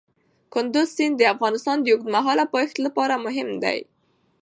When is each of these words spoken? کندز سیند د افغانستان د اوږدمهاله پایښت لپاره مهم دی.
کندز 0.53 0.87
سیند 0.95 1.15
د 1.17 1.23
افغانستان 1.33 1.77
د 1.81 1.87
اوږدمهاله 1.93 2.45
پایښت 2.53 2.75
لپاره 2.85 3.15
مهم 3.25 3.49
دی. 3.63 3.79